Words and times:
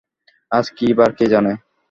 আজ 0.51 0.65
কী 0.77 0.87
বার 0.97 1.11
কে 1.17 1.25
জানে। 1.33 1.53